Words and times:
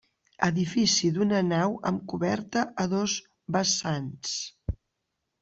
Edifici 0.45 1.11
d'una 1.17 1.41
nau 1.49 1.75
amb 1.89 2.01
coberta 2.13 2.65
a 2.85 2.87
dos 2.95 3.19
vessants. 3.59 4.35